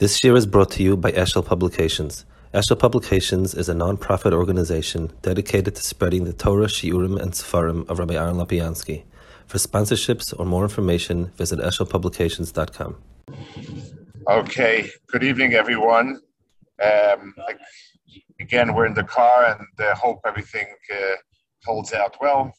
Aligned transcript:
This 0.00 0.18
shiur 0.18 0.36
is 0.36 0.44
brought 0.44 0.72
to 0.72 0.82
you 0.82 0.96
by 0.96 1.12
Eshel 1.12 1.46
Publications. 1.46 2.24
Eshel 2.52 2.76
Publications 2.76 3.54
is 3.54 3.68
a 3.68 3.74
non-profit 3.74 4.32
organization 4.32 5.12
dedicated 5.22 5.76
to 5.76 5.82
spreading 5.84 6.24
the 6.24 6.32
Torah, 6.32 6.66
Shiurim, 6.66 7.16
and 7.22 7.30
Sefarim 7.30 7.88
of 7.88 8.00
Rabbi 8.00 8.14
Aaron 8.14 8.34
Lapiansky. 8.34 9.04
For 9.46 9.58
sponsorships 9.58 10.34
or 10.36 10.46
more 10.46 10.64
information, 10.64 11.26
visit 11.36 11.60
eshelpublications.com. 11.60 12.96
Okay, 14.28 14.90
good 15.06 15.22
evening, 15.22 15.54
everyone. 15.54 16.20
Um, 16.82 17.32
again, 18.40 18.74
we're 18.74 18.86
in 18.86 18.94
the 18.94 19.04
car 19.04 19.56
and 19.56 19.86
uh, 19.86 19.94
hope 19.94 20.18
everything 20.26 20.66
uh, 20.92 21.14
holds 21.64 21.92
out 21.92 22.16
well. 22.20 22.52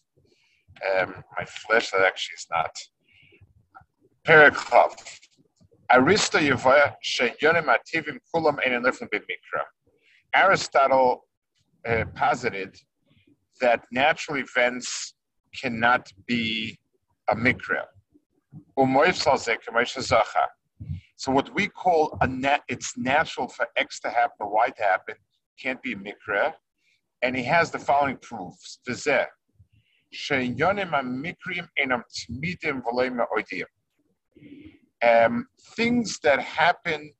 Um, 0.97 1.21
my 1.38 1.43
flesh, 1.43 1.91
actually 1.93 2.36
is 2.36 2.47
not. 2.49 2.79
Perikhov. 4.25 4.93
Aristotle 10.34 11.27
uh, 11.88 12.05
posited 12.16 12.75
that 13.61 13.85
natural 13.91 14.38
events 14.38 15.13
cannot 15.53 16.11
be 16.25 16.77
a 17.30 17.35
mikra. 17.35 17.84
So 21.17 21.31
what 21.31 21.53
we 21.53 21.67
call 21.67 22.17
a 22.22 22.27
net, 22.27 22.63
it's 22.67 22.97
natural 22.97 23.47
for 23.47 23.67
X 23.77 23.99
to 24.02 24.09
happen 24.09 24.36
or 24.39 24.52
Y 24.52 24.70
to 24.77 24.83
happen, 24.83 25.16
can't 25.61 25.81
be 25.81 25.95
mikra. 25.95 26.53
And 27.22 27.36
he 27.36 27.44
has 27.44 27.72
the 27.72 27.80
following 27.80 28.17
proofs. 28.17 28.80
Um, 35.05 35.48
things 35.76 36.20
that 36.23 36.40
happen 36.40 37.12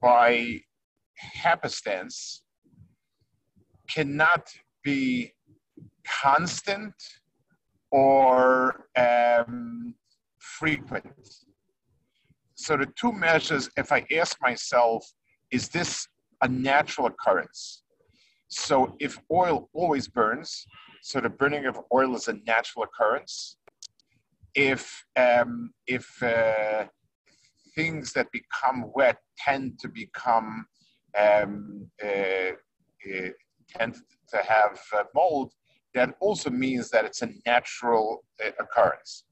by 0.00 0.60
happenstance 1.16 2.44
cannot 3.88 4.48
be 4.82 5.32
constant 6.22 6.94
or 7.90 8.86
um, 8.96 9.94
frequent. 10.38 11.06
So 12.54 12.76
the 12.76 12.86
two 12.96 13.12
measures, 13.12 13.68
if 13.76 13.90
I 13.90 14.06
ask 14.16 14.40
myself, 14.40 15.04
is 15.50 15.68
this 15.68 16.06
a 16.42 16.48
natural 16.48 17.08
occurrence? 17.08 17.82
So 18.48 18.96
if 19.00 19.18
oil 19.32 19.68
always 19.72 20.06
burns, 20.08 20.66
so 21.02 21.20
the 21.20 21.28
burning 21.28 21.66
of 21.66 21.78
oil 21.92 22.14
is 22.14 22.28
a 22.28 22.34
natural 22.46 22.84
occurrence. 22.84 23.56
If 24.54 25.04
um, 25.16 25.72
if 25.86 26.22
uh, 26.22 26.86
things 27.74 28.12
that 28.12 28.30
become 28.32 28.90
wet 28.94 29.18
tend 29.38 29.78
to 29.80 29.88
become 29.88 30.66
um, 31.18 31.86
uh, 32.02 32.08
uh, 32.08 33.28
tend 33.68 33.94
to 34.28 34.38
have 34.38 34.78
mold, 35.14 35.52
that 35.94 36.14
also 36.20 36.50
means 36.50 36.90
that 36.90 37.04
it's 37.04 37.22
a 37.22 37.30
natural 37.46 38.24
uh, 38.44 38.50
occurrence. 38.58 39.24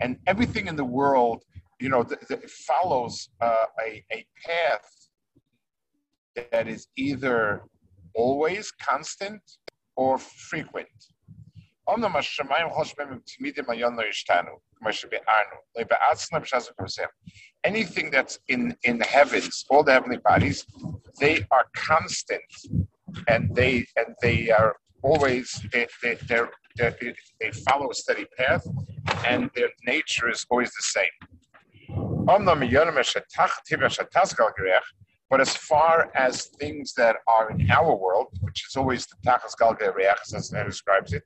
And 0.00 0.18
everything 0.26 0.66
in 0.68 0.76
the 0.76 0.84
world, 0.84 1.42
you 1.80 1.88
know, 1.88 2.02
th- 2.04 2.20
th- 2.28 2.50
follows 2.50 3.30
uh, 3.40 3.64
a, 3.84 4.04
a 4.12 4.26
path 4.46 5.08
that 6.52 6.68
is 6.68 6.88
either 6.96 7.62
always 8.14 8.70
constant 8.72 9.40
or 9.96 10.18
frequent. 10.18 10.88
Anything 17.64 18.10
that's 18.10 18.38
in, 18.48 18.76
in 18.84 18.98
the 18.98 19.04
heavens, 19.04 19.64
all 19.70 19.82
the 19.82 19.92
heavenly 19.92 20.18
bodies, 20.18 20.64
they 21.18 21.44
are 21.50 21.66
constant 21.74 22.42
and 23.28 23.54
they 23.54 23.84
and 23.96 24.14
they 24.22 24.50
are 24.50 24.76
always 25.02 25.60
they, 25.72 25.86
they, 26.02 26.16
they 26.76 27.14
they 27.40 27.50
follow 27.68 27.90
a 27.90 27.94
steady 27.94 28.26
path 28.38 28.64
and 29.26 29.50
their 29.54 29.70
nature 29.84 30.30
is 30.30 30.46
always 30.48 30.70
the 30.70 30.82
same. 30.82 31.16
But 35.30 35.40
as 35.40 35.56
far 35.56 36.10
as 36.14 36.46
things 36.60 36.94
that 36.94 37.16
are 37.26 37.50
in 37.50 37.70
our 37.70 37.96
world, 37.96 38.28
which 38.40 38.64
is 38.68 38.76
always 38.76 39.06
the 39.06 39.16
tachas 39.26 39.54
galge 39.60 39.82
as 40.34 40.52
it 40.52 40.64
describes 40.66 41.12
it, 41.12 41.22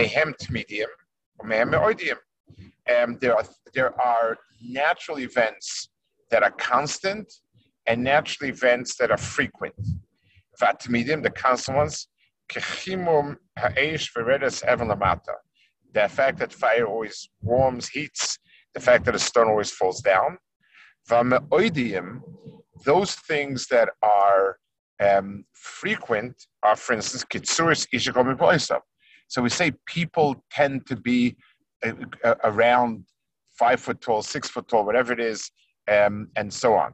mehem 0.00 0.34
tmidium, 0.42 0.92
mehem 1.44 1.70
meoidium. 1.72 2.18
Um, 2.94 3.18
there 3.20 3.36
are 3.36 3.44
there 3.74 4.00
are 4.00 4.36
natural 4.62 5.18
events 5.18 5.90
that 6.30 6.42
are 6.42 6.50
constant 6.52 7.32
and 7.86 8.02
natural 8.02 8.50
events 8.50 8.96
that 8.96 9.10
are 9.10 9.16
frequent. 9.16 9.74
Vatmidim, 10.60 11.22
the 11.22 11.30
constant 11.30 11.76
ones, 11.76 12.08
kechimum 12.50 13.36
ha'esh 13.58 14.12
veredes 14.14 14.62
even 14.70 14.88
lamata. 14.88 15.34
The 15.92 16.08
fact 16.08 16.38
that 16.38 16.52
fire 16.52 16.86
always 16.86 17.28
warms, 17.42 17.88
heats, 17.88 18.38
the 18.74 18.80
fact 18.80 19.04
that 19.06 19.14
a 19.14 19.18
stone 19.18 19.48
always 19.48 19.72
falls 19.72 20.00
down. 20.00 20.38
Vameoidium, 21.08 22.20
those 22.84 23.14
things 23.14 23.66
that 23.68 23.88
are 24.02 24.58
um, 25.00 25.44
frequent 25.52 26.34
are, 26.62 26.76
for 26.76 26.92
instance, 26.92 27.24
kitsuris 27.24 27.86
ishakom 27.94 28.26
so 29.30 29.40
we 29.40 29.48
say 29.48 29.72
people 29.86 30.44
tend 30.50 30.86
to 30.86 30.96
be 30.96 31.36
uh, 31.86 31.92
uh, 32.24 32.34
around 32.42 33.04
five 33.56 33.78
foot 33.78 34.00
tall, 34.00 34.22
six 34.22 34.48
foot 34.50 34.66
tall, 34.66 34.84
whatever 34.84 35.12
it 35.12 35.20
is, 35.20 35.52
um, 35.86 36.26
and 36.34 36.52
so 36.52 36.74
on. 36.74 36.92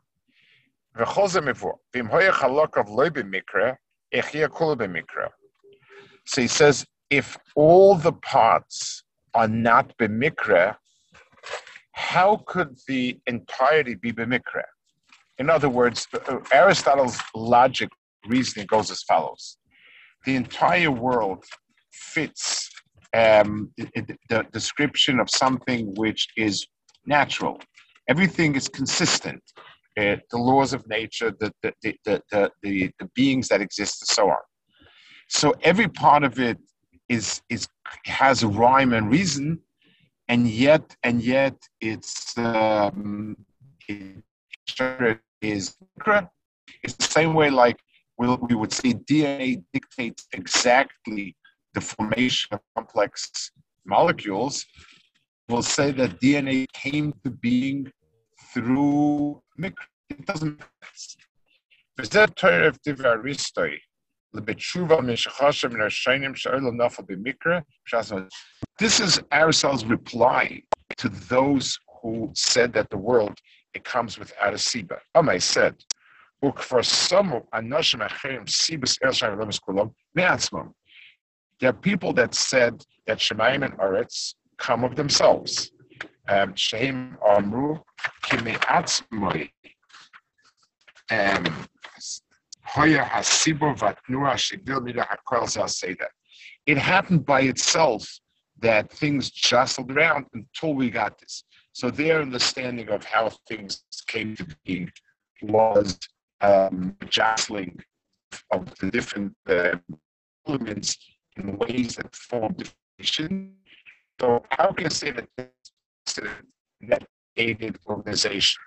So 6.27 6.41
he 6.43 6.47
says, 6.47 6.85
if 7.09 7.39
all 7.55 7.95
the 7.95 8.13
parts 8.13 9.03
are 9.33 9.49
not 9.49 9.97
b'mikra, 9.97 10.77
how 11.93 12.43
could 12.47 12.77
the 12.87 13.19
entirety 13.27 13.95
be 13.95 14.13
b'mikra? 14.13 14.65
In 15.39 15.49
other 15.49 15.71
words, 15.71 16.07
uh, 16.13 16.39
Aristotle's 16.53 17.19
logic 17.35 17.89
reasoning 18.27 18.67
goes 18.67 18.91
as 18.91 19.03
follows: 19.05 19.57
the 20.27 20.37
entire 20.37 20.91
world 20.91 21.43
fits 21.97 22.71
um, 23.15 23.71
the, 23.77 24.17
the 24.29 24.47
description 24.53 25.21
of 25.21 25.29
something 25.31 25.95
which 25.95 26.29
is 26.37 26.67
natural. 27.07 27.61
Everything 28.09 28.55
is 28.55 28.69
consistent. 28.69 29.43
Uh, 29.99 30.17
the 30.31 30.37
laws 30.37 30.73
of 30.75 30.87
nature, 30.89 31.33
the, 31.41 31.51
the, 31.63 31.73
the, 31.83 31.97
the, 32.05 32.51
the, 32.63 32.93
the 32.99 33.11
beings 33.15 33.49
that 33.49 33.61
exist, 33.63 34.03
and 34.03 34.09
so 34.09 34.29
on. 34.29 34.37
So 35.29 35.55
every 35.63 35.89
part 35.89 36.23
of 36.23 36.39
it 36.39 36.59
is, 37.09 37.41
is 37.49 37.67
has 38.05 38.43
a 38.43 38.49
rhyme 38.49 38.93
and 38.93 39.11
reason, 39.11 39.61
and 40.29 40.49
yet 40.49 40.97
and 41.03 41.23
yet 41.23 41.55
it's 41.81 42.37
um, 42.37 43.37
it 43.89 44.23
is 45.41 45.77
it's 46.83 46.97
the 46.97 47.05
same 47.05 47.35
way 47.35 47.51
like 47.51 47.79
we 48.19 48.35
we 48.49 48.55
would 48.55 48.73
say 48.73 48.93
DNA 48.93 49.63
dictates 49.73 50.27
exactly 50.33 51.37
the 51.77 51.81
formation 51.83 52.49
of 52.55 52.61
complex 52.75 53.51
molecules, 53.85 54.65
will 55.51 55.63
say 55.63 55.93
that 55.93 56.19
DNA 56.23 56.67
came 56.73 57.13
to 57.23 57.31
being 57.31 57.93
through 58.53 59.41
mikra. 59.61 59.87
It 60.09 60.25
doesn't. 60.25 60.63
This 68.79 69.01
is 69.01 69.21
Aristotle's 69.33 69.85
reply 69.85 70.63
to 70.97 71.09
those 71.09 71.79
who 72.01 72.31
said 72.35 72.73
that 72.73 72.89
the 72.91 72.99
world 72.99 73.39
it 73.75 73.85
comes 73.85 74.19
without 74.19 74.55
a 74.55 74.57
siba. 74.57 74.99
Amai 75.15 75.41
said, 75.43 75.75
"Ukvar 76.43 76.83
some 76.85 77.33
me'atzmam." 80.15 80.73
There 81.61 81.71
are 81.71 81.73
people 81.73 82.13
that 82.15 82.35
said 82.35 82.85
that 83.07 83.19
Shemaim 83.19 83.65
and 83.65 83.75
Aretz 83.79 84.35
come 84.59 84.85
of 84.85 84.97
themselves. 84.97 85.71
Um, 86.29 86.55
Sheim 86.55 87.17
Amru 87.27 87.79
Kimeatzmoi. 88.25 89.51
Um, 91.11 91.67
Hoya 92.65 93.05
Hasibo 93.05 93.77
Vatnua 93.79 94.39
say 95.69 95.95
that. 95.95 96.11
It 96.67 96.79
happened 96.79 97.25
by 97.25 97.43
itself 97.43 98.07
that 98.59 98.91
things 98.91 99.31
jostled 99.31 99.91
around 99.93 100.27
until 100.35 100.75
we 100.75 100.91
got 100.91 101.19
this. 101.19 101.45
So 101.73 101.91
their 101.91 102.21
understanding 102.21 102.89
of 102.89 103.05
how 103.05 103.31
things 103.49 103.85
came 104.07 104.35
to 104.37 104.47
be 104.65 104.89
was 105.43 105.99
um, 106.41 106.97
jostling 107.09 107.79
of 108.51 108.75
the 108.79 108.91
different 108.91 109.35
uh, 109.49 109.77
elements 110.47 110.97
in 111.37 111.57
ways 111.59 111.97
that 111.97 112.15
form 112.15 112.55
differentiation. 112.55 113.55
So 114.21 114.45
how 114.51 114.73
can 114.73 114.85
you 114.85 114.91
say 114.91 115.11
that 115.11 115.29
that 116.89 117.07
aided 117.37 117.79
organization? 117.87 118.61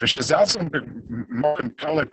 which 0.00 0.16
is 0.16 0.32
also 0.32 0.68
more 1.30 1.60
in 1.60 1.70
color 1.70 2.06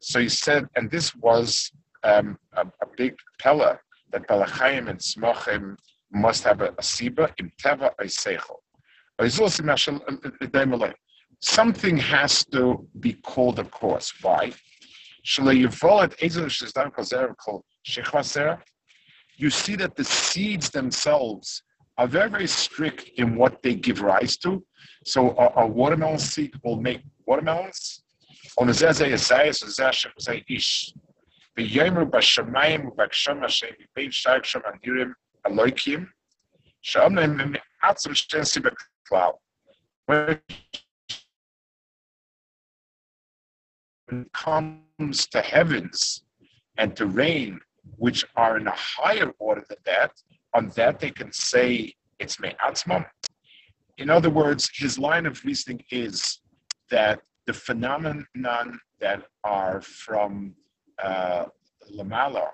So 0.00 0.20
he 0.20 0.28
said, 0.28 0.68
and 0.76 0.90
this 0.90 1.14
was 1.16 1.72
um, 2.04 2.38
a, 2.52 2.62
a, 2.62 2.86
big 2.96 3.14
pella 3.38 3.80
that 4.12 4.28
balachaim 4.28 4.88
and 4.88 4.98
Smochim 4.98 5.76
must 6.12 6.44
have 6.44 6.60
a, 6.60 6.68
a 6.68 6.82
siba 6.82 7.32
im 7.38 7.50
teva. 7.60 7.90
Something 11.40 11.96
has 11.96 12.44
to 12.46 12.86
be 13.00 13.12
called 13.14 13.58
a 13.58 13.64
cause. 13.64 14.12
Why? 14.22 14.52
You 19.36 19.50
see 19.50 19.76
that 19.76 19.96
the 19.96 20.04
seeds 20.04 20.70
themselves 20.70 21.62
are 21.98 22.06
very, 22.06 22.30
very 22.30 22.46
strict 22.46 23.10
in 23.16 23.36
what 23.36 23.62
they 23.62 23.74
give 23.74 24.00
rise 24.00 24.36
to. 24.38 24.64
So 25.04 25.36
a, 25.36 25.62
a 25.62 25.66
watermelon 25.66 26.18
seed 26.18 26.54
will 26.64 26.80
make 26.80 27.00
watermelons. 27.26 28.02
Comes 44.32 45.26
to 45.28 45.40
heavens 45.40 46.24
and 46.78 46.94
to 46.96 47.06
rain, 47.06 47.60
which 47.96 48.24
are 48.36 48.56
in 48.58 48.66
a 48.66 48.74
higher 48.76 49.32
order 49.38 49.64
than 49.68 49.78
that, 49.84 50.12
on 50.54 50.68
that 50.70 50.98
they 51.00 51.10
can 51.10 51.32
say 51.32 51.94
it's 52.18 52.40
me'atzmam. 52.40 53.04
In 53.98 54.10
other 54.10 54.30
words, 54.30 54.70
his 54.74 54.98
line 54.98 55.26
of 55.26 55.42
reasoning 55.44 55.82
is 55.90 56.40
that 56.90 57.20
the 57.46 57.52
phenomenon 57.52 58.78
that 59.00 59.22
are 59.44 59.80
from 59.80 60.54
uh, 61.02 61.46
Lamala 61.94 62.48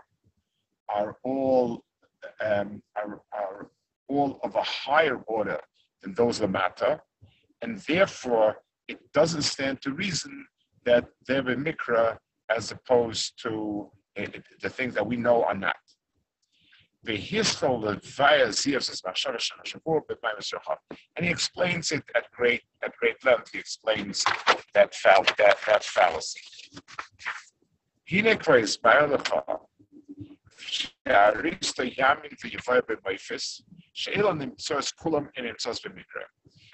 are 0.89 1.17
all 1.23 1.85
um, 2.45 2.83
are, 2.97 3.21
are 3.33 3.71
all 4.09 4.39
of 4.43 4.55
a 4.55 4.63
higher 4.63 5.17
order 5.27 5.61
than 6.03 6.15
those 6.15 6.41
Lamata, 6.41 7.01
and 7.63 7.79
therefore 7.81 8.57
it 8.89 9.01
doesn't 9.13 9.43
stand 9.43 9.81
to 9.83 9.93
reason 9.93 10.47
that 10.85 11.07
they 11.27 11.35
have 11.35 11.49
a 11.49 11.57
mikra 11.57 12.19
as 12.49 12.73
opposed 12.73 13.41
to 13.43 13.91
uh, 14.19 14.27
the 14.61 14.69
things 14.69 14.95
that 14.95 15.07
we 15.07 15.17
know 15.17 15.45
are 15.45 15.55
not. 15.55 15.77
And 17.05 17.19
he 17.19 17.39
explains 21.31 21.93
it 21.93 22.05
at 22.15 22.31
great 22.31 22.63
at 22.85 22.97
great 22.97 23.25
length. 23.25 23.51
He 23.53 23.59
explains 23.59 24.25
that 24.75 24.95
fall, 24.95 25.25
that, 25.39 25.59
that 25.67 25.83
fallacy. 25.83 26.41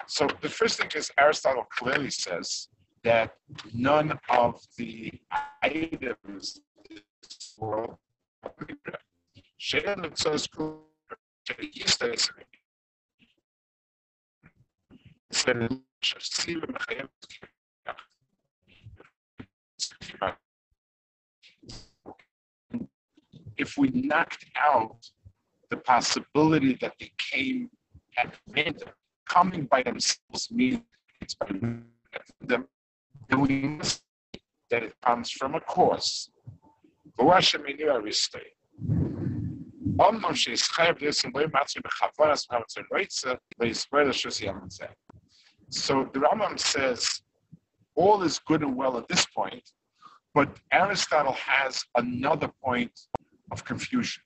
So 0.07 0.27
the 0.41 0.49
first 0.49 0.79
thing 0.79 0.89
is 0.95 1.11
Aristotle 1.17 1.65
clearly 1.71 2.09
says 2.09 2.67
that 3.02 3.36
none 3.72 4.18
of 4.28 4.60
the 4.78 5.12
items 5.62 6.60
in 6.90 7.00
this 7.22 7.54
world 7.58 7.96
are 8.42 8.52
mikra. 8.60 8.98
שאלה 9.58 9.94
נמצאס 9.96 10.46
כולם 10.46 10.78
שיסתייס 11.44 12.28
במקרה. 12.28 12.54
if 23.56 23.76
we 23.78 23.88
knocked 23.90 24.46
out 24.56 24.96
the 25.70 25.76
possibility 25.76 26.74
that 26.80 26.94
they 26.98 27.12
came 27.18 27.70
at 28.16 28.34
random, 28.54 28.88
coming 29.26 29.64
by 29.64 29.82
themselves 29.82 30.50
means 30.50 30.80
it's 31.20 31.34
by 31.34 31.46
them, 32.40 32.68
must 33.37 34.03
that 34.69 34.83
it 34.83 34.93
comes 35.03 35.31
from 35.31 35.55
a 35.55 35.59
cause. 35.61 36.29
So 45.69 46.09
the 46.13 46.19
Rambam 46.19 46.59
says 46.59 47.21
all 47.95 48.23
is 48.23 48.39
good 48.39 48.61
and 48.61 48.75
well 48.75 48.97
at 48.97 49.07
this 49.07 49.25
point, 49.25 49.71
but 50.33 50.57
Aristotle 50.71 51.33
has 51.33 51.83
another 51.95 52.49
point 52.63 52.97
of 53.51 53.65
confusion. 53.65 54.23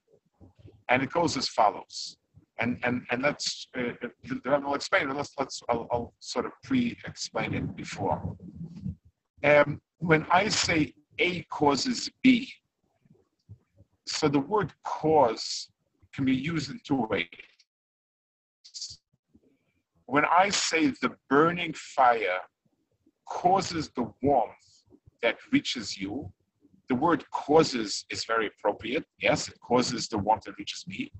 And 0.89 1.01
it 1.01 1.11
goes 1.11 1.35
as 1.37 1.47
follows. 1.47 2.17
And, 2.59 2.77
and, 2.83 3.01
and 3.09 3.23
let's, 3.23 3.67
uh, 3.75 3.93
uh 4.03 4.59
will 4.59 4.75
explain 4.75 5.09
it. 5.09 5.15
Let's, 5.15 5.33
let's, 5.39 5.61
I'll, 5.69 5.87
I'll 5.91 6.13
sort 6.19 6.45
of 6.45 6.51
pre-explain 6.63 7.55
it 7.55 7.75
before. 7.75 8.37
Um, 9.43 9.81
when 9.99 10.25
I 10.31 10.47
say 10.47 10.93
A 11.19 11.43
causes 11.43 12.09
B, 12.21 12.49
so 14.07 14.27
the 14.27 14.39
word 14.39 14.73
cause 14.83 15.69
can 16.13 16.25
be 16.25 16.35
used 16.35 16.69
in 16.71 16.79
two 16.85 17.05
ways. 17.09 17.27
When 20.05 20.25
I 20.25 20.49
say 20.49 20.87
the 21.01 21.15
burning 21.29 21.73
fire 21.73 22.39
causes 23.27 23.89
the 23.95 24.11
warmth 24.21 24.83
that 25.21 25.37
reaches 25.51 25.97
you, 25.97 26.31
the 26.89 26.95
word 26.95 27.23
causes 27.31 28.05
is 28.09 28.25
very 28.25 28.47
appropriate. 28.47 29.05
Yes, 29.19 29.47
it 29.47 29.59
causes 29.59 30.07
the 30.07 30.17
warmth 30.17 30.43
that 30.43 30.57
reaches 30.57 30.85
me. 30.87 31.11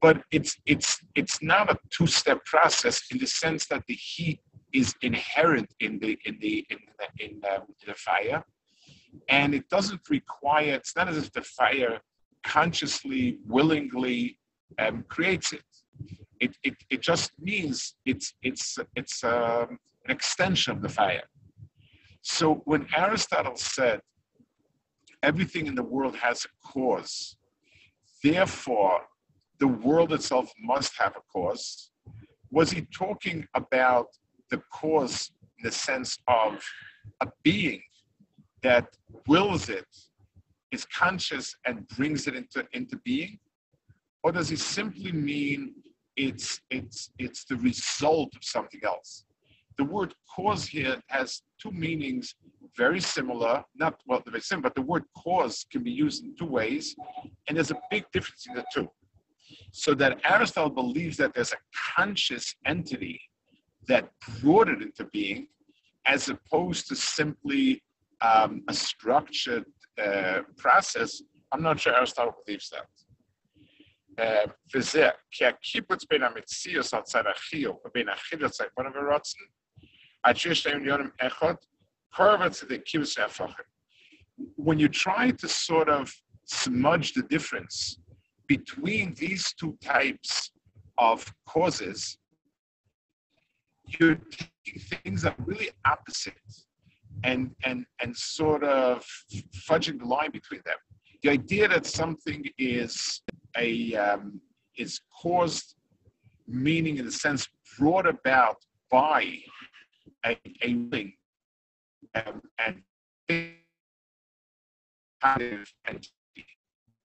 But 0.00 0.22
it's 0.32 0.56
it's 0.66 0.98
it's 1.14 1.42
not 1.42 1.70
a 1.70 1.78
two-step 1.90 2.44
process 2.44 3.02
in 3.10 3.18
the 3.18 3.26
sense 3.26 3.66
that 3.66 3.84
the 3.86 3.94
heat 3.94 4.40
is 4.72 4.94
inherent 5.02 5.70
in 5.80 5.98
the 5.98 6.18
in 6.24 6.38
the 6.40 6.66
in 6.70 6.78
the, 6.98 7.24
in 7.24 7.40
the, 7.40 7.54
in 7.56 7.86
the 7.86 7.94
fire, 7.94 8.44
and 9.28 9.54
it 9.54 9.68
doesn't 9.68 10.08
require. 10.10 10.74
It's 10.74 10.96
not 10.96 11.08
as 11.08 11.16
if 11.16 11.32
the 11.32 11.42
fire 11.42 12.00
consciously, 12.42 13.38
willingly 13.46 14.38
um, 14.78 15.04
creates 15.08 15.52
it. 15.52 15.62
It, 16.40 16.56
it. 16.64 16.74
it 16.90 17.00
just 17.02 17.32
means 17.40 17.94
it's 18.04 18.34
it's 18.42 18.78
it's 18.96 19.22
um, 19.24 19.78
an 20.04 20.10
extension 20.10 20.72
of 20.72 20.82
the 20.82 20.88
fire. 20.88 21.24
So 22.22 22.62
when 22.64 22.86
Aristotle 22.96 23.56
said 23.56 24.00
everything 25.22 25.66
in 25.66 25.74
the 25.74 25.82
world 25.82 26.16
has 26.16 26.44
a 26.44 26.66
cause. 26.66 27.36
Therefore, 28.22 29.00
the 29.58 29.68
world 29.68 30.12
itself 30.12 30.52
must 30.60 30.92
have 30.98 31.16
a 31.16 31.20
cause. 31.32 31.90
Was 32.50 32.70
he 32.70 32.82
talking 32.92 33.46
about 33.54 34.08
the 34.52 34.62
cause 34.70 35.32
in 35.58 35.64
the 35.64 35.72
sense 35.72 36.18
of 36.28 36.62
a 37.22 37.26
being 37.42 37.82
that 38.62 38.86
wills 39.26 39.68
it, 39.68 39.86
is 40.70 40.84
conscious, 40.84 41.56
and 41.66 41.86
brings 41.88 42.26
it 42.28 42.34
into, 42.36 42.64
into 42.72 42.96
being? 43.04 43.38
Or 44.22 44.30
does 44.30 44.52
it 44.52 44.60
simply 44.60 45.10
mean 45.10 45.74
it's, 46.16 46.60
it's, 46.70 47.10
it's 47.18 47.44
the 47.44 47.56
result 47.56 48.36
of 48.36 48.44
something 48.44 48.80
else? 48.84 49.24
The 49.78 49.84
word 49.84 50.14
cause 50.34 50.66
here 50.66 51.02
has 51.08 51.42
two 51.60 51.72
meanings 51.72 52.34
very 52.76 53.00
similar, 53.00 53.64
not 53.74 54.00
well, 54.06 54.22
very 54.24 54.40
similar, 54.40 54.62
but 54.62 54.74
the 54.74 54.82
word 54.82 55.04
cause 55.16 55.66
can 55.70 55.82
be 55.82 55.90
used 55.90 56.24
in 56.24 56.34
two 56.36 56.46
ways, 56.46 56.94
and 57.48 57.56
there's 57.56 57.70
a 57.70 57.80
big 57.90 58.04
difference 58.12 58.46
in 58.48 58.54
the 58.54 58.64
two. 58.72 58.88
So 59.72 59.94
that 59.94 60.20
Aristotle 60.24 60.70
believes 60.70 61.16
that 61.18 61.34
there's 61.34 61.52
a 61.52 61.56
conscious 61.96 62.54
entity 62.64 63.20
that 63.87 64.09
brought 64.41 64.69
it 64.69 64.81
into 64.81 65.05
being, 65.05 65.47
as 66.05 66.29
opposed 66.29 66.87
to 66.87 66.95
simply 66.95 67.81
um, 68.21 68.63
a 68.67 68.73
structured 68.73 69.65
uh, 70.03 70.41
process. 70.57 71.21
I'm 71.51 71.61
not 71.61 71.79
sure 71.79 71.93
Aristotle 71.95 72.35
believes 72.45 72.69
that. 72.69 72.87
וזה, 74.75 75.09
כי 75.31 75.45
הקיבוץ 75.45 76.05
בין 76.09 76.23
המציאוס 76.23 76.93
על 76.93 77.01
צד 77.01 77.23
החיוב 77.35 77.77
ובין 77.85 78.09
החיוב 78.09 78.43
על 78.43 78.49
צד 78.49 78.65
בנו 78.77 78.89
ורוצן, 78.93 79.39
עד 80.23 80.37
שיש 80.37 80.67
להם 80.67 80.85
יונים 80.85 81.09
אחד, 81.19 81.53
when 84.57 84.79
you 84.79 84.89
try 84.89 85.31
to 85.31 85.47
sort 85.47 85.89
of 85.89 86.11
smudge 86.45 87.13
the 87.13 87.23
difference 87.23 87.99
between 88.47 89.13
these 89.15 89.53
two 89.59 89.77
types 89.81 90.51
of 90.97 91.17
causes, 91.45 92.17
you're 93.98 94.16
taking 94.16 94.80
things 94.80 95.22
that 95.22 95.38
are 95.38 95.44
really 95.44 95.70
opposite 95.84 96.34
and, 97.24 97.54
and, 97.64 97.86
and 98.00 98.16
sort 98.16 98.64
of 98.64 99.04
fudging 99.68 99.98
the 99.98 100.06
line 100.06 100.30
between 100.30 100.60
them. 100.64 100.76
The 101.22 101.30
idea 101.30 101.68
that 101.68 101.86
something 101.86 102.44
is 102.58 103.22
a 103.56 103.94
um, 103.94 104.40
is 104.76 105.00
caused, 105.22 105.76
meaning 106.48 106.96
in 106.96 107.04
the 107.04 107.12
sense 107.12 107.46
brought 107.78 108.06
about 108.06 108.56
by 108.90 109.38
a, 110.26 110.36
a 110.62 110.74
thing 110.90 111.12
um, 112.14 112.42
and 112.58 112.82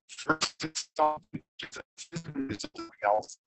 first 0.08 0.64
it's 0.64 0.88
something 0.96 1.42
else 3.04 3.38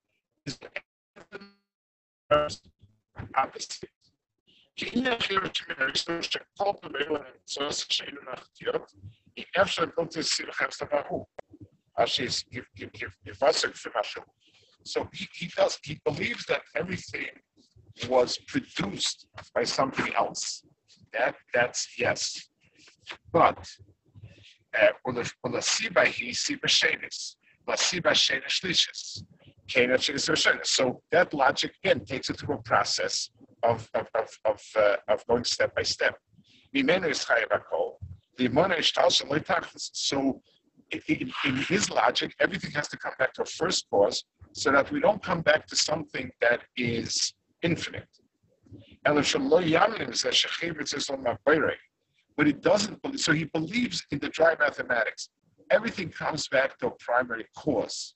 so 14.84 15.08
he, 15.13 15.28
he 15.34 15.48
does 15.56 15.78
he 15.84 16.00
believes 16.06 16.46
that 16.48 16.62
everything 16.75 17.30
was 18.10 18.38
produced 18.48 19.28
by 19.54 19.63
something 19.63 20.13
else. 20.16 20.63
That 21.13 21.36
that's 21.54 21.88
yes. 22.00 22.50
But 23.32 23.70
uh, 24.80 24.88
so 30.63 31.01
that 31.12 31.34
logic 31.34 31.74
again 31.84 32.06
takes 32.06 32.30
it 32.30 32.38
through 32.40 32.56
a 32.56 32.62
process 32.62 33.30
of 33.63 33.90
of 33.94 34.08
of 34.16 34.30
of, 34.46 34.62
uh, 34.75 34.96
of 35.08 35.25
going 35.28 35.44
step 35.44 35.75
by 35.75 35.84
step. 35.84 36.16
So 39.94 40.42
in, 40.92 41.32
in 41.46 41.56
his 41.56 41.90
logic, 41.90 42.36
everything 42.40 42.72
has 42.72 42.88
to 42.90 42.98
come 42.98 43.13
back 43.20 43.34
to 43.36 43.44
a 43.44 43.46
first 43.46 43.90
cause 43.90 44.24
so 44.54 44.72
that 44.72 44.92
we 44.92 45.00
don't 45.00 45.24
come 45.24 45.42
back 45.42 45.68
to 45.68 45.75
something 45.75 46.30
that 46.42 46.62
is 46.75 47.34
infinite. 47.62 48.08
But 52.38 52.48
he 52.48 52.54
doesn't, 52.54 53.20
so 53.20 53.34
he 53.34 53.46
believes 53.46 54.06
in 54.12 54.20
the 54.20 54.30
dry 54.30 54.56
mathematics. 54.60 55.30
Everything 55.70 56.10
comes 56.10 56.48
back 56.48 56.78
to 56.80 56.88
a 56.88 56.92
primary 56.92 57.46
cause. 57.56 58.16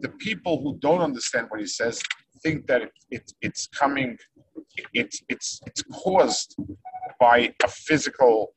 the 0.00 0.08
people 0.08 0.62
who 0.62 0.78
don't 0.78 1.00
understand 1.00 1.46
what 1.48 1.60
he 1.60 1.66
says 1.66 2.00
think 2.42 2.66
that 2.66 2.82
it, 2.82 2.92
it, 3.10 3.32
it's 3.40 3.66
coming, 3.68 4.18
it's, 4.92 5.22
it's, 5.28 5.60
it's 5.66 5.82
caused 5.92 6.56
by 7.18 7.54
a 7.64 7.68
physical 7.68 8.52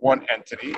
one 0.00 0.26
entity. 0.34 0.74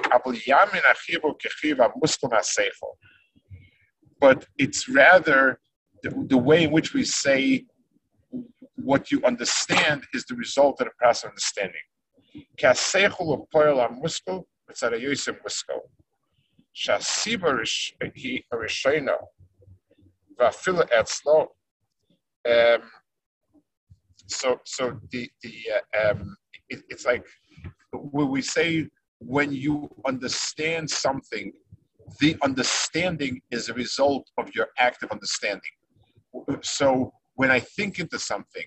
But 4.20 4.46
it's 4.58 4.88
rather 4.88 5.58
the, 6.02 6.10
the 6.28 6.38
way 6.38 6.64
in 6.64 6.70
which 6.70 6.92
we 6.92 7.04
say 7.04 7.64
what 8.76 9.10
you 9.10 9.22
understand 9.24 10.04
is 10.12 10.24
the 10.26 10.34
result 10.34 10.80
of 10.80 10.86
the 10.88 10.92
process 10.98 11.24
of 11.24 11.30
understanding. 11.30 11.80
Um, 22.46 22.82
so, 24.26 24.60
so 24.64 25.00
the 25.10 25.30
the 25.42 25.54
uh, 25.74 26.10
um, 26.10 26.36
it, 26.68 26.82
it's 26.88 27.06
like 27.06 27.24
when 27.92 28.28
we 28.30 28.42
say 28.42 28.88
when 29.18 29.52
you 29.52 29.88
understand 30.06 30.90
something 30.90 31.52
the 32.20 32.36
understanding 32.42 33.40
is 33.50 33.68
a 33.68 33.74
result 33.74 34.28
of 34.38 34.54
your 34.54 34.68
active 34.78 35.10
understanding. 35.10 35.60
So 36.62 37.12
when 37.34 37.50
I 37.50 37.60
think 37.60 37.98
into 37.98 38.18
something 38.18 38.64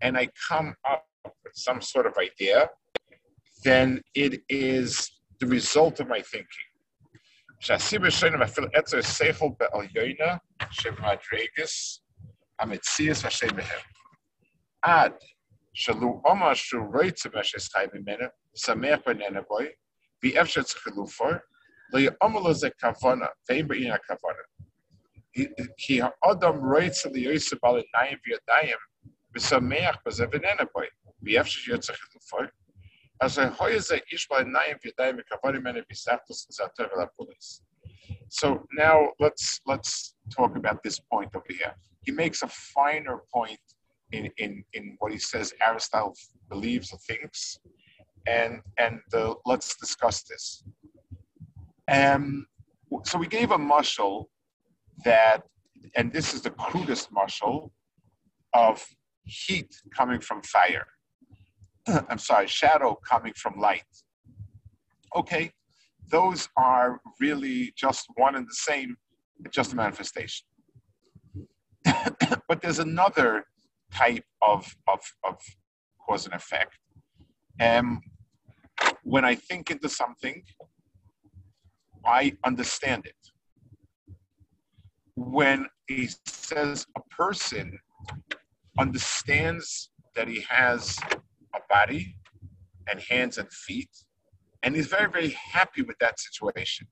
and 0.00 0.16
I 0.16 0.28
come 0.48 0.74
up 0.88 1.04
with 1.24 1.54
some 1.54 1.80
sort 1.80 2.06
of 2.06 2.14
idea, 2.18 2.68
then 3.64 4.02
it 4.14 4.42
is 4.48 5.10
the 5.40 5.46
result 5.46 6.00
of 6.00 6.08
my 6.08 6.20
thinking. 6.20 6.65
Ad, 14.83 15.13
shalu 15.73 16.21
oma 16.25 16.55
shu 16.55 16.77
roitze 16.77 17.29
meshes 17.33 17.69
chai 17.69 17.87
b'mena, 17.87 18.29
samech 18.55 19.03
b'nena 19.03 19.41
boy, 19.47 19.67
v'efshet 20.23 20.67
zchilufor, 20.67 21.39
כי 25.77 26.01
האדם 26.01 26.55
רוצה 26.73 27.09
ליוסף 27.09 27.63
על 27.63 27.75
עיניים 27.75 28.17
וידיים 28.25 28.77
ושמח 29.35 29.97
בזה 30.05 30.25
ונהנה 30.31 30.63
בו, 30.73 30.81
ואיפה 31.23 31.49
שיוצא 31.49 31.93
חילופו. 31.93 32.37
אז 32.37 32.39
ההוי 32.39 32.39
הזה 32.39 32.39
איש 32.39 32.39
בעל 32.39 32.39
עיניים 32.39 32.39
וידיים 32.39 32.39
וכבוד 32.39 32.39
ממנו 32.39 32.39
בסחטוס 32.39 32.39
לזעתו 32.39 32.43
ולפולס. 32.43 32.51
so 38.28 38.66
now 38.76 39.08
let's 39.20 39.60
let's 39.66 40.14
talk 40.30 40.56
about 40.56 40.82
this 40.82 40.98
point 40.98 41.30
over 41.34 41.44
here. 41.48 41.74
He 42.02 42.12
makes 42.12 42.42
a 42.42 42.48
finer 42.48 43.22
point 43.32 43.60
in, 44.12 44.30
in, 44.38 44.64
in 44.74 44.96
what 44.98 45.12
he 45.12 45.18
says 45.18 45.52
Aristotle 45.66 46.14
believes 46.48 46.92
or 46.92 46.98
thinks, 46.98 47.58
and 48.26 48.60
and 48.78 49.00
uh, 49.14 49.34
let's 49.44 49.76
discuss 49.76 50.22
this. 50.22 50.64
Um, 51.88 52.46
so 53.04 53.18
we 53.18 53.26
gave 53.26 53.50
a 53.50 53.58
mushal 53.58 54.26
that, 55.04 55.42
and 55.94 56.12
this 56.12 56.34
is 56.34 56.42
the 56.42 56.50
crudest 56.50 57.12
mushal 57.12 57.70
of 58.54 58.84
heat 59.24 59.74
coming 59.94 60.20
from 60.20 60.42
fire. 60.42 60.86
I'm 62.08 62.18
sorry, 62.18 62.46
shadow 62.46 62.98
coming 63.08 63.32
from 63.36 63.58
light. 63.58 63.82
Okay, 65.14 65.50
those 66.10 66.48
are 66.56 67.00
really 67.20 67.72
just 67.76 68.06
one 68.16 68.36
and 68.36 68.46
the 68.46 68.54
same, 68.54 68.96
just 69.50 69.72
a 69.72 69.76
manifestation. 69.76 70.46
but 72.48 72.60
there's 72.60 72.78
another 72.78 73.44
type 73.92 74.24
of, 74.42 74.74
of, 74.88 75.00
of 75.24 75.38
cause 76.04 76.26
and 76.26 76.34
effect. 76.34 76.76
Um, 77.60 78.00
when 79.02 79.24
I 79.24 79.34
think 79.34 79.70
into 79.70 79.88
something, 79.88 80.42
I 82.04 82.36
understand 82.44 83.06
it. 83.06 83.14
When 85.14 85.66
he 85.88 86.08
says 86.26 86.86
a 86.96 87.00
person 87.10 87.78
understands 88.78 89.90
that 90.14 90.28
he 90.28 90.44
has 90.48 90.98
a 91.56 91.60
body 91.72 92.16
and 92.88 93.00
hands 93.00 93.38
and 93.38 93.50
feet, 93.52 93.90
and 94.62 94.74
he's 94.76 94.86
very, 94.86 95.10
very 95.10 95.30
happy 95.30 95.82
with 95.82 95.98
that 95.98 96.18
situation. 96.20 96.86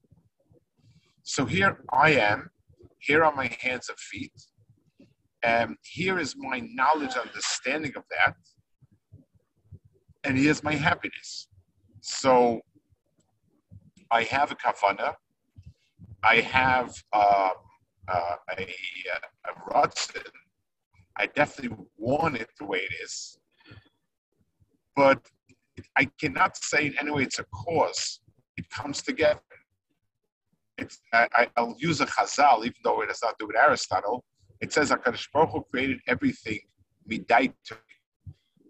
So 1.23 1.45
here 1.45 1.85
I 1.93 2.11
am, 2.13 2.51
here 2.99 3.25
are 3.25 3.35
my 3.35 3.51
hands 3.61 3.89
and 3.89 3.99
feet, 3.99 4.33
and 5.43 5.77
here 5.83 6.19
is 6.19 6.35
my 6.37 6.61
knowledge, 6.73 7.15
understanding 7.17 7.93
of 7.97 8.05
that, 8.11 8.35
and 10.25 10.39
here's 10.39 10.63
my 10.63 10.75
happiness. 10.75 11.49
So 12.01 12.61
I 14.11 14.23
have 14.25 14.53
a 14.53 14.55
kavana. 14.57 15.15
I 16.23 16.37
have 16.37 16.95
uh, 17.13 17.51
uh, 18.09 18.37
a, 18.59 18.63
a 18.63 19.71
ratzon. 19.71 20.23
I 21.17 21.27
definitely 21.27 21.77
want 21.97 22.37
it 22.37 22.49
the 22.59 22.65
way 22.65 22.79
it 22.79 22.93
is. 23.03 23.39
But 24.97 25.21
I 25.97 26.05
cannot 26.21 26.57
say 26.57 26.87
in 26.87 26.99
any 26.99 27.11
way 27.11 27.23
it's 27.25 27.39
a 27.39 27.45
cause. 27.45 28.21
It 28.57 28.69
comes 28.71 29.03
together. 29.03 29.41
It's, 30.79 31.01
I, 31.13 31.49
will 31.57 31.77
use 31.79 32.01
a 32.01 32.07
chazal, 32.07 32.61
even 32.61 32.75
though 32.83 33.01
it 33.03 33.09
has 33.09 33.21
not 33.23 33.39
do 33.39 33.47
with 33.47 33.57
Aristotle. 33.57 34.25
It 34.61 34.73
says 34.73 34.91
HaKadosh 34.91 35.29
Baruch 35.33 35.51
Hu 35.51 35.65
created 35.71 36.01
everything 36.07 36.61
midaitu. 37.11 37.77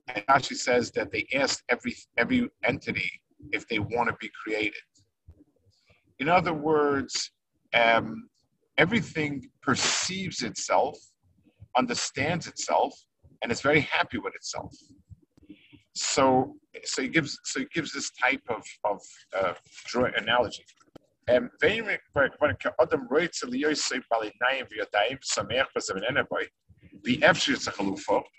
And 0.08 0.22
actually 0.28 0.56
says 0.56 0.90
that 0.92 1.10
they 1.12 1.26
asked 1.34 1.62
every 1.70 1.96
every 2.18 2.48
entity 2.62 3.10
if 3.52 3.66
they 3.68 3.78
want 3.78 4.08
to 4.10 4.16
be 4.20 4.30
created. 4.42 4.82
In 6.18 6.28
other 6.28 6.52
words, 6.52 7.30
um, 7.72 8.28
everything 8.76 9.48
perceives 9.62 10.42
itself, 10.42 10.98
understands 11.76 12.46
itself, 12.46 12.94
and 13.42 13.50
is 13.50 13.62
very 13.62 13.80
happy 13.80 14.18
with 14.18 14.34
itself. 14.34 14.74
So, 15.94 16.56
so 16.84 17.02
he 17.02 17.08
gives 17.08 17.38
so 17.44 17.60
he 17.60 17.66
gives 17.72 17.92
this 17.92 18.10
type 18.10 18.42
of 18.48 18.62
of 18.84 19.00
uh, 19.36 19.54
analogy. 20.16 20.64
Um, 21.28 21.48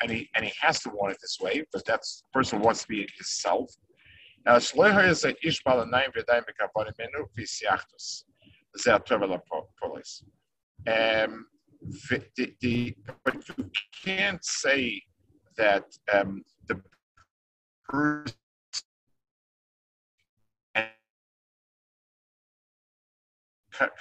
and 0.01 0.11
he 0.11 0.29
and 0.35 0.45
he 0.45 0.51
has 0.61 0.79
to 0.81 0.89
want 0.89 1.11
it 1.13 1.17
this 1.21 1.37
way 1.41 1.65
but 1.71 1.85
that's 1.85 2.23
person 2.31 2.59
wants 2.59 2.83
to 2.83 2.87
be 2.87 3.07
himself. 3.17 3.71
Now, 4.45 4.59
um, 10.87 11.47
the, 12.37 12.53
the, 12.61 12.95
but 13.23 13.35
you 13.57 13.71
can't 14.03 14.43
say 14.43 15.01
that 15.57 15.85
um, 16.13 16.43
the 16.67 16.79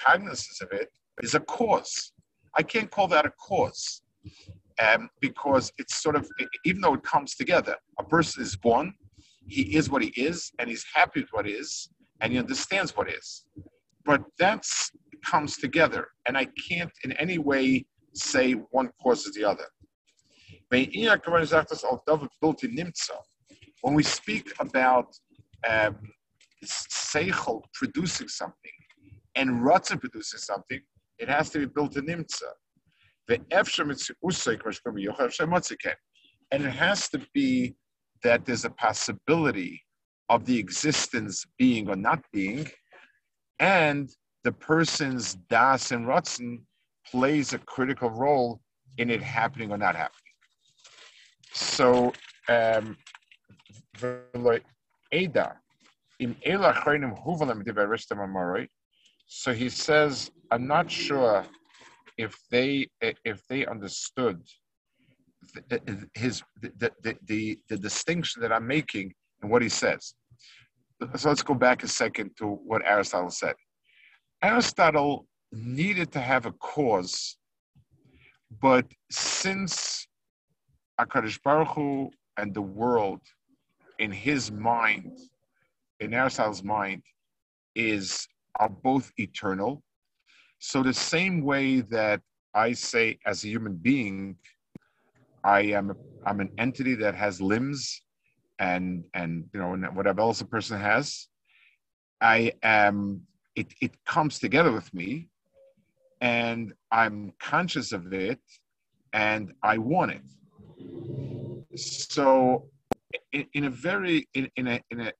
cognizance 0.07 0.61
of 0.61 0.73
it 0.73 0.91
is 1.23 1.35
a 1.35 1.41
cause. 1.41 2.13
I 2.55 2.63
can't 2.63 2.91
call 2.91 3.09
that 3.09 3.27
a 3.27 3.31
cause 3.31 4.03
um, 4.81 5.11
because 5.21 5.73
it's 5.79 6.03
sort 6.03 6.17
of, 6.17 6.29
even 6.65 6.81
though 6.81 6.95
it 6.95 7.03
comes 7.03 7.35
together, 7.35 7.77
a 7.99 8.05
person 8.05 8.43
is 8.43 8.57
born, 8.57 8.95
he 9.47 9.77
is 9.77 9.91
what 9.91 10.03
he 10.03 10.09
is, 10.17 10.53
and 10.59 10.69
he's 10.71 10.85
happy 10.95 11.21
with 11.21 11.31
what 11.33 11.49
is, 11.49 11.89
and 12.21 12.33
he 12.33 12.39
understands 12.39 12.97
what 12.97 13.11
is. 13.11 13.45
But 14.05 14.23
that 14.39 14.65
comes 15.25 15.57
together, 15.57 16.09
and 16.27 16.37
I 16.37 16.47
can't 16.69 16.93
in 17.03 17.13
any 17.13 17.39
way 17.39 17.87
say 18.15 18.53
one 18.53 18.91
causes 19.03 19.35
the 19.35 19.45
other. 19.45 19.67
When 23.85 23.93
we 23.93 24.03
speak 24.03 24.51
about 24.61 25.15
um, 25.69 25.99
seichel 26.65 27.61
producing 27.75 28.29
something 28.29 28.73
and 29.35 29.61
Ratzah 29.61 30.01
producing 30.01 30.39
something, 30.39 30.81
it 31.19 31.29
has 31.29 31.51
to 31.51 31.59
be 31.59 31.67
built 31.67 31.95
in 31.99 32.07
Nimtza. 32.07 32.49
And 33.29 33.45
it 36.65 36.71
has 36.71 37.09
to 37.11 37.21
be 37.35 37.75
that 38.23 38.47
there's 38.47 38.65
a 38.65 38.71
possibility 38.71 39.83
of 40.31 40.47
the 40.47 40.59
existence 40.59 41.45
being 41.59 41.91
or 41.91 41.97
not 41.97 42.25
being, 42.33 42.67
and 43.59 44.09
the 44.45 44.53
person's 44.53 45.35
das 45.51 45.91
and 45.91 46.07
ratzon 46.07 46.63
plays 47.07 47.53
a 47.53 47.59
critical 47.59 48.09
role 48.09 48.63
in 48.97 49.11
it 49.11 49.23
happening 49.23 49.71
or 49.71 49.77
not 49.77 49.95
happening. 49.95 50.33
So, 51.53 52.15
um, 52.49 52.97
so 59.27 59.53
he 59.53 59.69
says, 59.69 60.31
I'm 60.51 60.67
not 60.67 60.91
sure 60.91 61.45
if 62.19 62.37
they 62.51 62.89
if 63.01 63.41
they 63.49 63.67
understood 63.67 64.43
his 66.15 66.43
the, 66.61 66.93
the, 67.03 67.17
the, 67.27 67.59
the 67.69 67.77
distinction 67.77 68.43
that 68.43 68.53
I'm 68.53 68.67
making 68.67 69.13
and 69.43 69.51
what 69.51 69.63
he 69.63 69.69
says. 69.69 70.15
So 71.17 71.29
let's 71.29 71.43
go 71.43 71.55
back 71.55 71.83
a 71.83 71.89
second 71.89 72.31
to 72.39 72.47
what 72.47 72.83
Aristotle 72.85 73.31
said. 73.31 73.55
Aristotle 74.43 75.27
needed 75.53 76.13
to 76.13 76.21
have 76.21 76.47
a 76.47 76.53
cause, 76.53 77.37
but 78.61 78.87
since 79.11 80.07
Akadosh 81.01 81.43
Baruch 81.43 81.69
Hu 81.69 82.11
and 82.39 82.55
the 82.55 82.63
world, 82.63 83.21
in 83.99 84.13
his 84.13 84.51
mind, 84.51 85.19
in 86.01 86.15
Aristotle's 86.15 86.63
mind, 86.63 87.03
is 87.75 88.27
are 88.61 88.69
both 88.69 89.13
eternal. 89.17 89.83
So 90.59 90.83
the 90.83 90.95
same 90.95 91.43
way 91.43 91.81
that 91.81 92.21
I 92.55 92.73
say, 92.73 93.19
as 93.27 93.45
a 93.45 93.49
human 93.49 93.75
being, 93.77 94.37
I 95.43 95.61
am 95.63 95.93
I'm 96.27 96.41
an 96.41 96.51
entity 96.59 96.95
that 96.97 97.15
has 97.15 97.41
limbs, 97.41 98.03
and 98.59 99.05
and 99.15 99.45
you 99.53 99.61
know 99.61 99.75
and 99.75 99.97
whatever 99.97 100.21
else 100.21 100.41
a 100.41 100.47
person 100.47 100.81
has. 100.81 101.29
I 102.21 102.53
am 102.63 103.23
it, 103.57 103.75
it 103.81 104.05
comes 104.05 104.39
together 104.39 104.73
with 104.73 104.93
me 104.95 105.29
and 106.21 106.73
I'm 106.91 107.33
conscious 107.39 107.93
of 107.93 108.13
it 108.13 108.41
and 109.13 109.53
I 109.63 109.79
want 109.79 110.13
it. 110.13 111.79
So 111.79 112.69
in, 113.33 113.47
in 113.55 113.65
a 113.65 113.71
very 113.71 114.29
in, 114.35 114.49
in, 114.57 114.67
a 114.67 114.81
in 114.91 115.01
a 115.01 115.13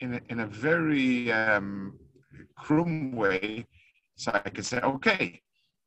in 0.00 0.14
a, 0.14 0.20
in 0.28 0.40
a 0.40 0.46
very 0.46 1.32
um, 1.32 1.98
way, 3.14 3.66
so 4.16 4.32
I 4.32 4.48
can 4.48 4.64
say, 4.64 4.78
okay, 4.80 5.40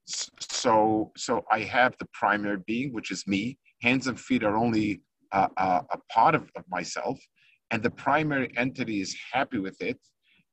so 0.06 1.12
so 1.18 1.44
I 1.52 1.60
have 1.62 1.96
the 2.00 2.08
primary 2.14 2.58
being, 2.66 2.94
which 2.94 3.12
is 3.12 3.28
me. 3.28 3.58
Hands 3.82 4.08
and 4.08 4.20
feet 4.20 4.44
are 4.44 4.56
only 4.56 5.02
uh, 5.32 5.48
uh, 5.58 5.82
a 5.92 5.98
part 6.12 6.36
of, 6.36 6.50
of 6.56 6.64
myself, 6.70 7.20
and 7.72 7.84
the 7.84 7.90
primary 7.90 8.52
entity 8.58 9.02
is 9.02 9.16
happy 9.32 9.60
with 9.60 9.80
it 9.82 10.00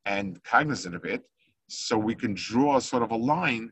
and 0.05 0.43
cognizant 0.43 0.95
of 0.95 1.05
it, 1.05 1.23
so 1.69 1.97
we 1.97 2.15
can 2.15 2.35
draw 2.35 2.79
sort 2.79 3.03
of 3.03 3.11
a 3.13 3.17
line 3.17 3.71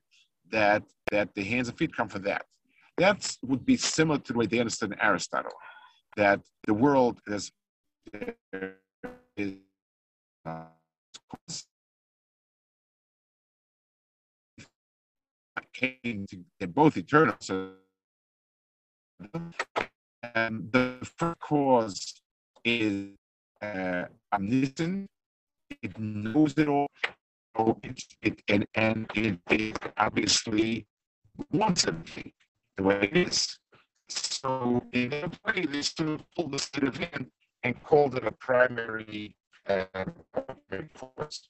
that 0.52 0.82
that 1.10 1.34
the 1.34 1.42
hands 1.42 1.68
and 1.68 1.78
feet 1.78 1.96
come 1.96 2.08
from 2.08 2.22
that. 2.22 2.44
That 2.98 3.36
would 3.42 3.64
be 3.64 3.76
similar 3.76 4.18
to 4.18 4.32
the 4.32 4.38
way 4.38 4.46
they 4.46 4.60
understood 4.60 4.94
Aristotle, 5.00 5.52
that 6.16 6.40
the 6.66 6.74
world 6.74 7.20
is, 7.26 7.52
is 9.36 9.54
uh, 10.44 10.64
came 15.72 16.26
to, 16.28 16.44
they're 16.58 16.68
both 16.68 16.96
eternal. 16.96 17.36
So 17.40 17.72
and 20.34 20.70
the 20.72 20.96
first 21.16 21.38
cause 21.40 22.20
is 22.64 23.10
uh, 23.62 24.04
omniscient, 24.32 25.06
it 25.82 25.98
knows 25.98 26.56
it 26.58 26.68
all, 26.68 26.88
so 27.56 27.78
it, 27.82 28.02
it, 28.22 28.42
and, 28.48 28.66
and 28.74 29.10
it, 29.14 29.38
it 29.50 29.78
obviously 29.96 30.86
wants 31.52 31.86
everything 31.86 32.32
the 32.76 32.82
way 32.82 33.08
it 33.10 33.16
is. 33.16 33.58
So 34.10 34.82
in 34.92 35.12
a 35.12 35.30
way, 35.46 35.66
they 35.66 35.82
sort 35.82 36.08
of 36.10 36.24
pulled 36.36 36.52
this 36.52 36.70
sort 36.74 36.88
of 36.88 37.00
in 37.00 37.30
and 37.62 37.82
called 37.84 38.16
it 38.16 38.26
a 38.26 38.32
primary, 38.32 39.36
uh, 39.68 39.84
force. 40.94 41.48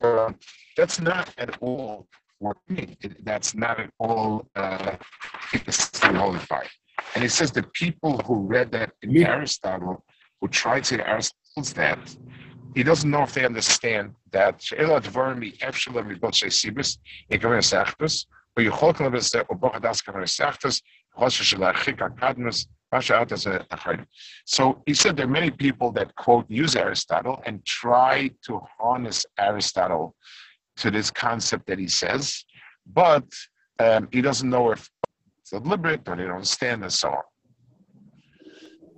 Uh, 0.00 0.32
that's 0.76 1.00
not 1.00 1.32
at 1.38 1.56
all 1.62 2.08
working. 2.40 2.96
That's 3.22 3.54
not 3.54 3.78
at 3.80 3.90
all 3.98 4.46
uh, 4.56 4.96
qualified. 6.00 6.68
And 7.14 7.24
it 7.24 7.30
says 7.30 7.52
the 7.52 7.62
people 7.74 8.18
who 8.18 8.40
read 8.40 8.72
that 8.72 8.92
in 9.02 9.10
yeah. 9.10 9.30
Aristotle, 9.30 10.04
who 10.40 10.48
tried 10.48 10.84
to 10.84 11.06
Aristotle's 11.08 11.72
that, 11.74 11.98
he 12.74 12.82
doesn't 12.82 13.10
know 13.10 13.22
if 13.22 13.32
they 13.32 13.44
understand 13.44 14.14
that 14.32 14.62
so 24.44 24.82
he 24.86 24.94
said 24.94 25.16
there 25.16 25.26
are 25.26 25.28
many 25.28 25.50
people 25.50 25.90
that 25.92 26.14
quote 26.14 26.46
use 26.48 26.76
Aristotle 26.76 27.42
and 27.44 27.64
try 27.64 28.30
to 28.46 28.60
harness 28.78 29.26
Aristotle 29.38 30.14
to 30.76 30.90
this 30.90 31.10
concept 31.10 31.66
that 31.66 31.78
he 31.78 31.88
says, 31.88 32.44
but 32.86 33.24
um, 33.78 34.08
he 34.12 34.20
doesn't 34.20 34.48
know 34.48 34.70
if 34.70 34.88
it's 35.40 35.50
deliberate 35.50 36.08
or 36.08 36.16
they 36.16 36.24
don't 36.24 36.32
understand 36.32 36.82
and 36.82 36.92
so 36.92 37.08
on. 37.08 37.22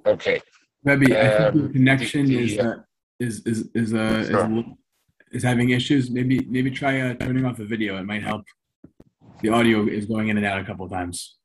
Okay. 0.07 0.41
Maybe 0.85 1.17
um, 1.17 1.27
I 1.27 1.31
think 1.31 1.55
the 1.55 1.65
um, 1.65 1.73
connection 1.73 2.27
the, 2.27 2.37
the, 2.37 2.43
is, 2.45 2.59
uh, 2.59 2.77
is 3.21 3.47
is 3.47 3.69
is 3.75 3.95
uh, 3.95 4.25
sure. 4.27 4.59
is 4.59 4.65
is 5.33 5.43
having 5.43 5.71
issues. 5.71 6.11
Maybe 6.11 6.45
maybe 6.49 6.71
try 6.71 7.01
uh, 7.01 7.15
turning 7.15 7.45
off 7.45 7.57
the 7.57 7.65
video. 7.65 7.99
It 7.99 8.05
might 8.05 8.23
help. 8.23 8.45
The 9.43 9.51
audio 9.51 9.87
is 9.87 10.07
going 10.07 10.29
in 10.29 10.37
and 10.37 10.47
out 10.47 10.61
a 10.61 10.65
couple 10.65 10.85
of 10.85 10.93
times. 10.93 11.38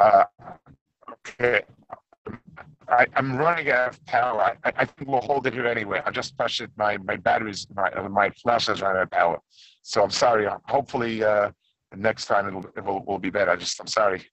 Uh, 0.00 0.24
okay. 1.12 1.62
I, 2.88 3.06
am 3.16 3.36
running 3.36 3.70
out 3.70 3.90
of 3.90 4.06
power. 4.06 4.40
I, 4.40 4.56
I, 4.64 4.84
think 4.84 5.10
we'll 5.10 5.20
hold 5.20 5.46
it 5.46 5.52
here 5.52 5.66
anyway. 5.66 6.00
I 6.04 6.10
just 6.10 6.36
touched 6.36 6.60
it. 6.60 6.70
My 6.76 6.96
my 6.98 7.16
batteries, 7.16 7.66
my 7.74 8.08
my 8.08 8.30
flash 8.30 8.66
has 8.66 8.80
run 8.82 8.96
out 8.96 9.02
of 9.02 9.10
power. 9.10 9.38
So 9.82 10.02
I'm 10.02 10.10
sorry. 10.10 10.48
Hopefully 10.64 11.22
uh, 11.22 11.50
next 11.94 12.26
time 12.26 12.48
it'll, 12.48 12.64
it 12.76 12.84
will, 12.84 13.04
will 13.04 13.18
be 13.18 13.30
better. 13.30 13.50
I 13.50 13.56
just 13.56 13.78
I'm 13.78 13.86
sorry. 13.86 14.26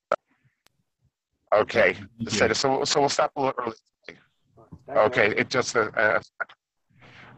Okay. 1.54 1.98
So 2.30 2.52
so 2.54 2.84
so 2.84 3.00
we'll 3.02 3.10
stop 3.10 3.32
a 3.36 3.42
little 3.42 3.64
early. 3.64 3.76
Okay. 4.90 5.36
It 5.36 5.50
just 5.50 5.76
uh, 5.76 5.90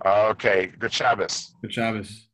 uh 0.06 0.28
okay. 0.30 0.68
Good 0.68 0.94
Shabbos. 0.94 1.56
Good 1.62 1.74
Shabbos. 1.74 2.29